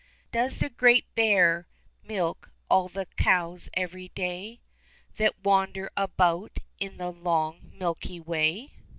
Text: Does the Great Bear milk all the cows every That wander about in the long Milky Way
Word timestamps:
Does 0.31 0.57
the 0.57 0.71
Great 0.71 1.05
Bear 1.13 1.67
milk 2.01 2.49
all 2.71 2.89
the 2.89 3.05
cows 3.17 3.69
every 3.75 4.11
That 5.17 5.43
wander 5.45 5.91
about 5.95 6.57
in 6.79 6.97
the 6.97 7.11
long 7.11 7.71
Milky 7.77 8.19
Way 8.19 8.73